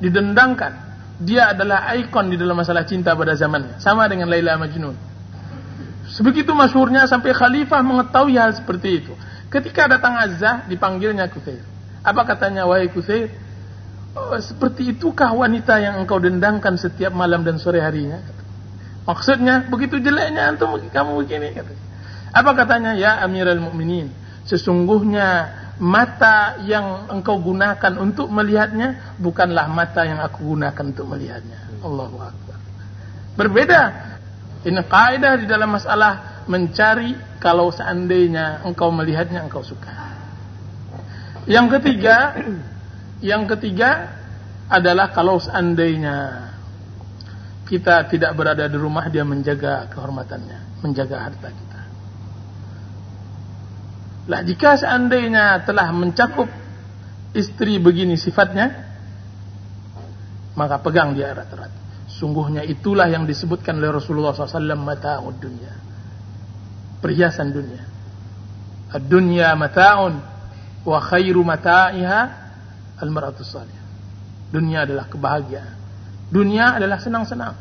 [0.02, 0.84] didendangkan
[1.22, 5.16] dia adalah ikon di dalam masalah cinta pada zamannya sama dengan Laila Majnun
[6.06, 9.14] Sebegitu masyurnya sampai khalifah mengetahui hal seperti itu.
[9.50, 11.66] Ketika datang Azza dipanggilnya Kusair.
[12.06, 13.34] Apa katanya wahai Kusair?
[14.16, 18.24] Oh, seperti itukah wanita yang engkau dendangkan setiap malam dan sore harinya?
[19.04, 21.52] Maksudnya begitu jeleknya antum kamu begini.
[22.32, 22.96] Apa katanya?
[22.96, 24.10] Ya Amirul Mukminin,
[24.48, 25.52] sesungguhnya
[25.84, 31.84] mata yang engkau gunakan untuk melihatnya bukanlah mata yang aku gunakan untuk melihatnya.
[31.84, 32.58] Allahu Akbar.
[33.36, 33.82] Berbeda
[34.64, 39.92] ini kaidah di dalam masalah mencari kalau seandainya engkau melihatnya engkau suka.
[41.46, 42.34] Yang ketiga,
[43.24, 44.12] yang ketiga
[44.68, 46.50] adalah kalau seandainya
[47.66, 51.82] kita tidak berada di rumah dia menjaga kehormatannya, menjaga harta kita.
[54.26, 56.50] Lah jika seandainya telah mencakup
[57.34, 58.74] istri begini sifatnya,
[60.58, 61.74] maka pegang dia erat-erat.
[62.10, 65.74] Sungguhnya itulah yang disebutkan oleh Rasulullah SAW mata'ud dunia.
[67.04, 67.84] Perhiasan dunia.
[68.94, 70.16] Ad-dunya mata'un
[70.86, 72.45] wa khairu mata'iha
[73.00, 73.80] al-mar'atus salih.
[74.52, 75.76] Dunia adalah kebahagiaan.
[76.32, 77.56] Dunia adalah senang-senang.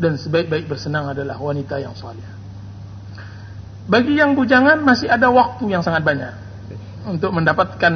[0.00, 2.24] Dan sebaik-baik bersenang adalah wanita yang salih.
[3.90, 6.32] Bagi yang bujangan masih ada waktu yang sangat banyak
[7.04, 7.92] untuk mendapatkan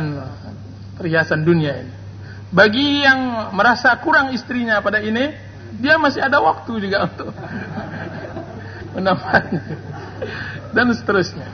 [0.98, 1.94] perhiasan dunia ini.
[2.54, 5.32] Bagi yang merasa kurang istrinya pada ini,
[5.78, 7.30] dia masih ada waktu juga untuk
[8.94, 9.62] menambahnya
[10.74, 11.48] dan seterusnya.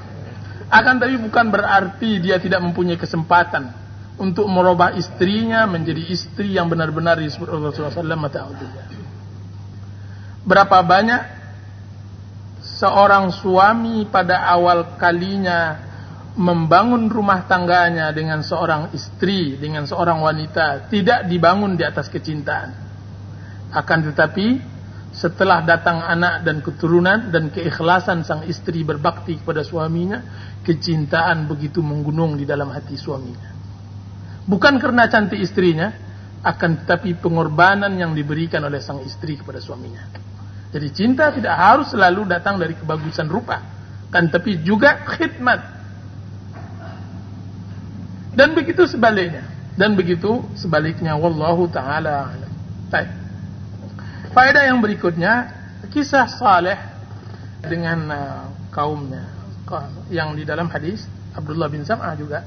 [0.71, 3.73] Akan tapi bukan berarti dia tidak mempunyai kesempatan
[4.21, 8.45] untuk merubah istrinya menjadi istri yang benar-benar disebut Rasulullah SAW
[10.45, 11.23] Berapa banyak
[12.61, 15.89] seorang suami pada awal kalinya
[16.37, 22.71] membangun rumah tangganya dengan seorang istri, dengan seorang wanita, tidak dibangun di atas kecintaan.
[23.73, 24.61] Akan tetapi,
[25.11, 30.23] setelah datang anak dan keturunan dan keikhlasan sang istri berbakti kepada suaminya,
[30.63, 33.60] kecintaan begitu menggunung di dalam hati suaminya.
[34.51, 35.95] Bukan karena cantik istrinya,
[36.43, 40.11] akan tetapi pengorbanan yang diberikan oleh sang istri kepada suaminya.
[40.75, 43.63] Jadi cinta tidak harus selalu datang dari kebagusan rupa,
[44.11, 45.81] kan tapi juga khidmat
[48.35, 49.47] dan begitu sebaliknya.
[49.75, 51.17] Dan begitu sebaliknya.
[51.19, 52.37] Wallahu ta'ala
[52.91, 53.11] Baik.
[54.35, 55.59] Faedah yang berikutnya.
[55.91, 56.79] Kisah Saleh
[57.67, 59.27] dengan uh, kaumnya.
[60.11, 61.07] Yang di dalam hadis.
[61.35, 62.47] Abdullah bin Sam'ah juga.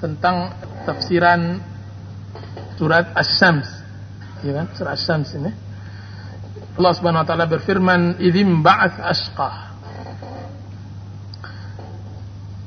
[0.00, 0.56] Tentang
[0.88, 1.60] tafsiran
[2.80, 3.68] surat As-Syams.
[4.40, 4.66] Ya kan?
[4.72, 5.52] Surat As-Syams ini.
[6.80, 9.56] Allah Subhanahu wa taala berfirman, "Idzim ba'ats asqah."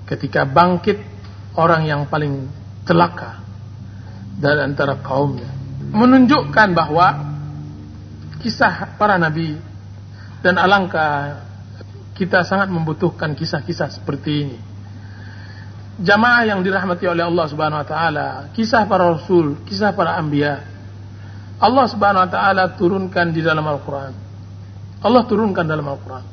[0.06, 1.02] Ketika bangkit
[1.58, 2.46] orang yang paling
[2.86, 3.42] celaka
[4.38, 5.50] dari antara kaumnya.
[5.94, 7.08] Menunjukkan bahwa
[8.44, 9.56] kisah para nabi
[10.44, 11.46] dan alangkah
[12.14, 14.58] kita sangat membutuhkan kisah-kisah seperti ini.
[15.94, 18.28] Jamaah yang dirahmati oleh Allah Subhanahu wa taala,
[18.58, 20.66] kisah para rasul, kisah para anbiya.
[21.62, 24.14] Allah Subhanahu wa taala turunkan di dalam Al-Qur'an.
[25.06, 26.26] Allah turunkan dalam Al-Qur'an.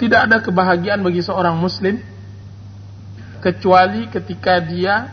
[0.00, 2.00] Tidak ada kebahagiaan bagi seorang muslim
[3.44, 5.12] kecuali ketika dia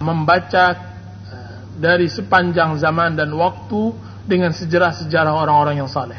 [0.00, 3.92] membaca eh, dari sepanjang zaman dan waktu
[4.24, 6.18] dengan sejarah-sejarah orang-orang yang saleh.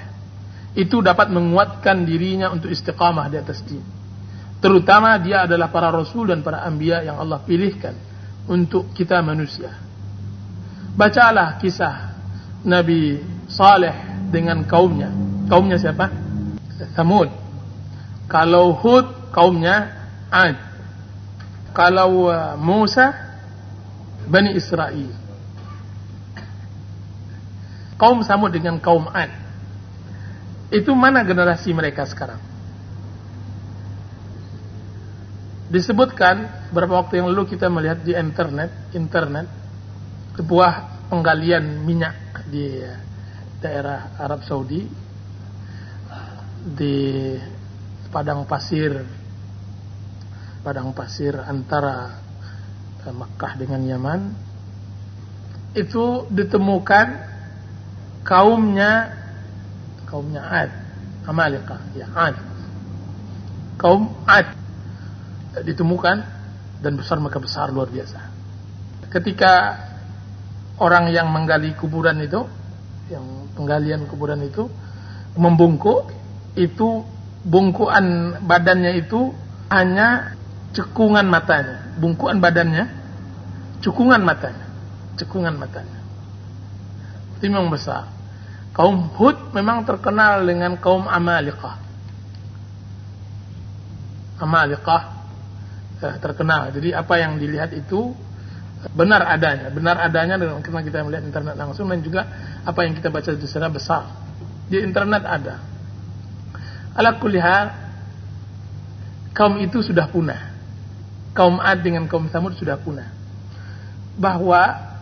[0.77, 3.81] Itu dapat menguatkan dirinya untuk istiqamah di atas din.
[4.63, 7.91] Terutama dia adalah para rasul dan para anbiya yang Allah pilihkan
[8.47, 9.75] untuk kita manusia.
[10.95, 12.15] Bacalah kisah
[12.63, 13.19] Nabi
[13.51, 13.91] Saleh
[14.31, 15.11] dengan kaumnya.
[15.51, 16.07] Kaumnya siapa?
[16.95, 17.27] Thamud.
[18.31, 19.89] Kalau Hud kaumnya
[20.29, 20.57] Ad
[21.73, 23.09] kalau uh, Musa
[24.29, 25.09] Bani Israel
[27.97, 29.33] kaum Samud dengan kaum Ad
[30.69, 32.52] itu mana generasi mereka sekarang
[35.73, 39.49] disebutkan beberapa waktu yang lalu kita melihat di internet internet
[40.37, 42.77] sebuah penggalian minyak di
[43.57, 44.85] daerah Arab Saudi
[46.63, 47.33] di
[48.13, 49.01] padang pasir
[50.63, 52.21] padang pasir antara
[53.03, 54.21] eh, Makkah dengan Yaman.
[55.73, 57.07] Itu ditemukan
[58.21, 59.09] kaumnya
[60.05, 60.71] kaumnya Ad
[61.25, 62.37] Amalika ya Ad
[63.81, 64.62] kaum Ad
[65.61, 66.17] ditemukan
[66.81, 68.19] dan besar maka besar luar biasa
[69.13, 69.77] ketika
[70.81, 72.49] orang yang menggali kuburan itu
[73.13, 74.65] yang penggalian kuburan itu
[75.37, 76.09] membungkuk
[76.57, 77.05] itu
[77.45, 79.33] bungkuan badannya itu
[79.69, 80.37] hanya
[80.73, 82.89] cekungan matanya, bungkuan badannya,
[83.81, 84.65] cekungan matanya,
[85.17, 86.01] cekungan matanya.
[87.37, 88.09] Itu memang besar.
[88.73, 91.77] Kaum Hud memang terkenal dengan kaum Amalikah.
[94.41, 95.12] Amalikah
[96.19, 96.71] terkenal.
[96.75, 98.11] Jadi apa yang dilihat itu
[98.91, 102.27] benar adanya, benar adanya dengan karena kita melihat internet langsung dan juga
[102.67, 104.03] apa yang kita baca di sana besar.
[104.67, 105.55] Di internet ada.
[106.93, 107.71] Ala kulihal
[109.33, 110.53] kaum itu sudah punah
[111.33, 113.09] kaum Ad dengan kaum Samud sudah punah.
[114.15, 114.93] Bahwa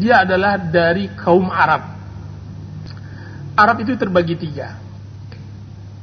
[0.00, 1.84] dia adalah dari kaum Arab.
[3.54, 4.80] Arab itu terbagi tiga.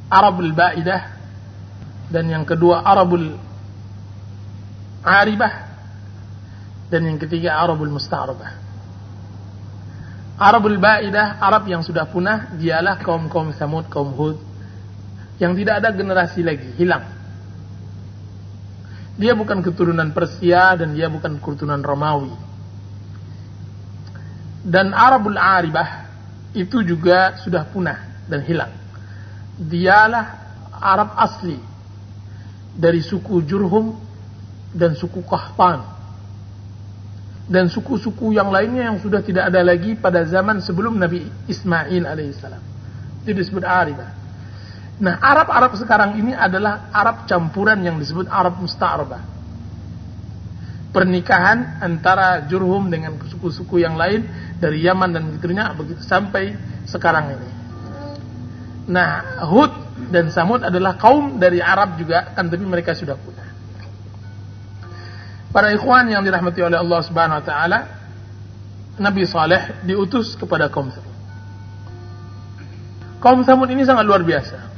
[0.06, 1.18] Arabul Ba'idah
[2.14, 3.34] dan yang kedua Arabul
[5.06, 5.54] Aribah
[6.90, 8.66] dan yang ketiga Arabul Musta'rabah.
[10.36, 14.36] Arabul Ba'idah, Arab yang sudah punah, dialah kaum-kaum Samud, kaum Hud
[15.40, 17.08] yang tidak ada generasi lagi, hilang.
[19.16, 22.36] Dia bukan keturunan Persia dan dia bukan keturunan Romawi.
[24.66, 26.10] Dan Arabul Aribah
[26.52, 28.74] itu juga sudah punah dan hilang.
[29.56, 30.26] Dialah
[30.76, 31.56] Arab asli
[32.76, 34.05] dari suku Jurhum
[34.76, 35.96] dan suku Kahpan
[37.46, 42.62] dan suku-suku yang lainnya yang sudah tidak ada lagi pada zaman sebelum Nabi Ismail alaihissalam.
[43.22, 44.10] Itu disebut Aribah.
[44.96, 49.38] Nah, Arab-Arab sekarang ini adalah Arab campuran yang disebut Arab Musta'rabah.
[50.96, 54.26] Pernikahan antara Jurhum dengan suku-suku yang lain
[54.58, 56.56] dari Yaman dan begitunya begitu sampai
[56.88, 57.50] sekarang ini.
[58.90, 59.74] Nah, Hud
[60.10, 63.20] dan Samud adalah kaum dari Arab juga kan tapi mereka sudah.
[65.56, 67.80] Para ikhwan yang dirahmati oleh Allah Subhanahu wa taala,
[69.00, 71.16] Nabi Saleh diutus kepada kaum Samud.
[73.24, 74.76] Kaum Samud ini sangat luar biasa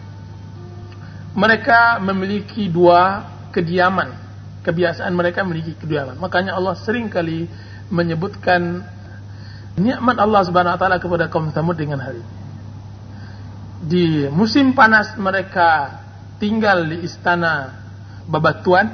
[1.38, 4.26] mereka memiliki dua kediaman.
[4.66, 6.18] Kebiasaan mereka memiliki kediaman.
[6.18, 7.46] Makanya Allah sering kali
[7.94, 8.82] menyebutkan
[9.78, 12.36] nikmat Allah Subhanahu wa taala kepada kaum Samud dengan hari ini.
[13.78, 16.02] Di musim panas mereka
[16.42, 17.78] tinggal di istana
[18.26, 18.90] babatuan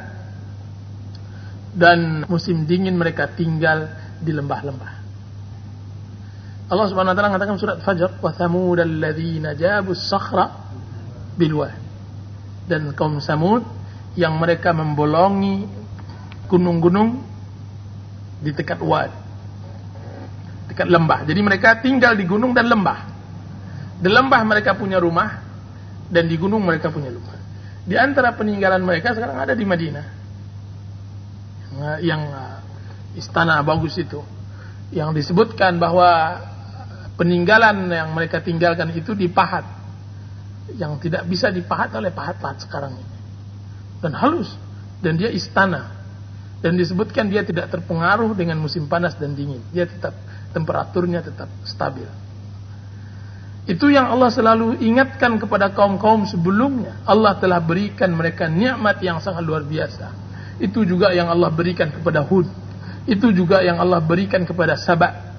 [1.73, 3.89] dan musim dingin mereka tinggal
[4.21, 4.93] di lembah-lembah.
[6.69, 10.49] Allah Subhanahu wa taala mengatakan surat Fajr, "Wa thamud alladzina jabu sakhra
[11.37, 11.57] bil
[12.63, 13.65] Dan kaum Samud
[14.15, 15.67] yang mereka membolongi
[16.47, 17.19] gunung-gunung
[18.39, 19.11] di dekat wad.
[20.71, 21.27] Dekat lembah.
[21.27, 22.99] Jadi mereka tinggal di gunung dan lembah.
[23.99, 25.43] Di lembah mereka punya rumah
[26.07, 27.35] dan di gunung mereka punya rumah.
[27.83, 30.22] Di antara peninggalan mereka sekarang ada di Madinah.
[31.73, 32.57] Yang, yang uh,
[33.17, 34.21] istana bagus itu.
[34.93, 36.41] Yang disebutkan bahwa
[37.17, 39.65] peninggalan yang mereka tinggalkan itu dipahat
[40.77, 43.15] yang tidak bisa dipahat oleh pahat-pahat sekarang ini.
[43.99, 44.53] Dan halus.
[45.03, 45.91] Dan dia istana.
[46.63, 49.59] Dan disebutkan dia tidak terpengaruh dengan musim panas dan dingin.
[49.75, 50.15] Dia tetap
[50.55, 52.07] temperaturnya tetap stabil.
[53.63, 56.99] Itu yang Allah selalu ingatkan kepada kaum-kaum sebelumnya.
[57.07, 60.23] Allah telah berikan mereka nikmat yang sangat luar biasa
[60.61, 62.49] itu juga yang Allah berikan kepada Hud
[63.09, 65.33] itu juga yang Allah berikan kepada Sabah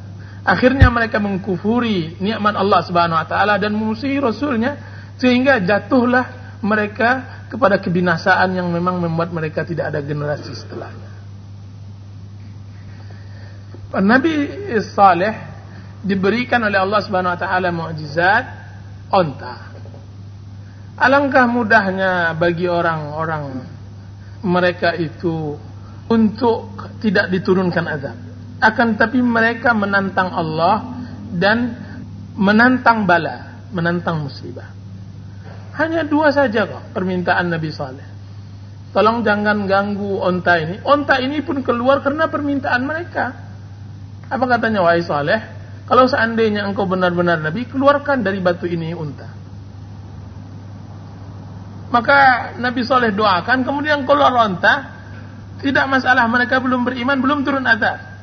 [0.44, 4.76] Akhirnya mereka mengkufuri nikmat Allah Subhanahu wa taala dan memusuhi rasulnya
[5.16, 11.10] sehingga jatuhlah mereka kepada kebinasaan yang memang membuat mereka tidak ada generasi setelahnya.
[14.04, 14.32] Nabi
[14.84, 15.32] Saleh
[16.04, 18.44] diberikan oleh Allah Subhanahu wa taala mukjizat
[19.08, 19.72] onta.
[21.00, 23.64] Alangkah mudahnya bagi orang-orang
[24.44, 25.56] mereka itu
[26.06, 28.16] untuk tidak diturunkan azab
[28.64, 30.94] akan tapi mereka menantang Allah
[31.34, 31.76] dan
[32.34, 34.70] menantang bala, menantang musibah.
[35.74, 38.06] Hanya dua saja kok permintaan Nabi Saleh.
[38.94, 40.78] Tolong jangan ganggu onta ini.
[40.86, 43.34] Onta ini pun keluar karena permintaan mereka.
[44.30, 45.42] Apa katanya wahai Saleh?
[45.84, 49.28] Kalau seandainya engkau benar-benar Nabi, keluarkan dari batu ini unta.
[51.92, 54.94] Maka Nabi Saleh doakan, kemudian keluar onta.
[55.60, 58.14] Tidak masalah, mereka belum beriman, belum turun atas.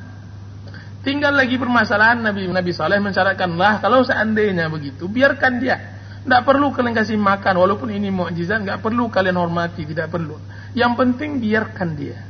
[1.01, 5.77] Tinggal lagi permasalahan Nabi Nabi Saleh lah kalau seandainya begitu biarkan dia.
[6.21, 10.37] Tidak perlu kalian kasih makan walaupun ini mukjizat nggak perlu kalian hormati tidak perlu.
[10.77, 12.21] Yang penting biarkan dia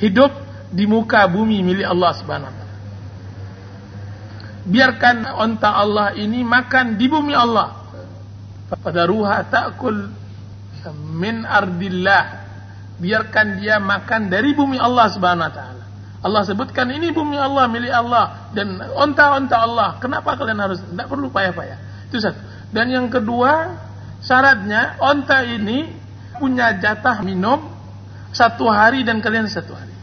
[0.00, 0.32] hidup
[0.72, 2.56] di muka bumi milik Allah Subhanahu.
[4.64, 7.84] Biarkan onta Allah ini makan di bumi Allah.
[8.72, 10.08] Pada ruha takul
[10.92, 12.44] min ardillah.
[12.94, 15.84] Biarkan dia makan dari bumi Allah Subhanahu wa taala.
[16.24, 20.00] Allah sebutkan ini bumi Allah milik Allah dan onta-onta Allah.
[20.00, 22.08] Kenapa kalian harus tidak perlu payah-payah?
[22.08, 22.40] Itu satu.
[22.72, 23.76] Dan yang kedua
[24.24, 25.92] syaratnya onta ini
[26.40, 27.70] punya jatah minum
[28.34, 29.93] satu hari dan kalian satu hari.